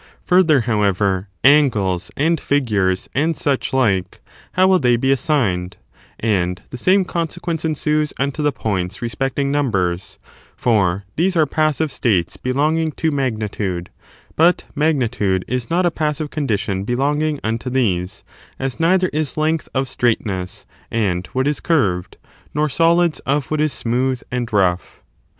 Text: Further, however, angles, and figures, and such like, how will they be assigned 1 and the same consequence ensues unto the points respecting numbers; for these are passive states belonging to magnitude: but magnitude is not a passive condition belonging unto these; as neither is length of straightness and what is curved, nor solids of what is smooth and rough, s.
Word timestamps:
Further, 0.23 0.61
however, 0.61 1.27
angles, 1.43 2.09
and 2.17 2.39
figures, 2.39 3.07
and 3.13 3.37
such 3.37 3.71
like, 3.71 4.19
how 4.53 4.65
will 4.67 4.79
they 4.79 4.95
be 4.95 5.11
assigned 5.11 5.77
1 6.19 6.31
and 6.31 6.61
the 6.71 6.77
same 6.79 7.05
consequence 7.05 7.63
ensues 7.63 8.11
unto 8.17 8.41
the 8.41 8.51
points 8.51 9.03
respecting 9.03 9.51
numbers; 9.51 10.17
for 10.55 11.03
these 11.17 11.37
are 11.37 11.45
passive 11.45 11.91
states 11.91 12.35
belonging 12.35 12.91
to 12.93 13.11
magnitude: 13.11 13.91
but 14.35 14.63
magnitude 14.73 15.45
is 15.47 15.69
not 15.69 15.85
a 15.85 15.91
passive 15.91 16.31
condition 16.31 16.83
belonging 16.83 17.39
unto 17.43 17.69
these; 17.69 18.23
as 18.57 18.79
neither 18.79 19.09
is 19.09 19.37
length 19.37 19.69
of 19.71 19.87
straightness 19.87 20.65
and 20.89 21.27
what 21.27 21.45
is 21.47 21.59
curved, 21.59 22.17
nor 22.55 22.69
solids 22.69 23.19
of 23.27 23.51
what 23.51 23.61
is 23.61 23.71
smooth 23.71 24.19
and 24.31 24.51
rough, 24.51 25.03
s. 25.03 25.03